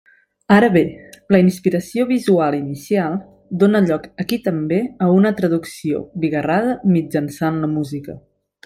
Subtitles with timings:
[0.53, 0.81] Ara bé,
[1.35, 3.19] la inspiració visual inicial
[3.65, 8.23] dóna lloc aquí també a una traducció bigarrada mitjançant la música.